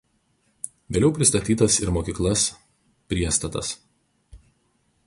[0.95, 2.47] Vėliau pristatytas ir mokyklas
[3.13, 3.73] priestatas.